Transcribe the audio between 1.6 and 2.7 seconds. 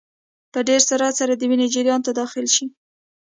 جریان ته داخل شي.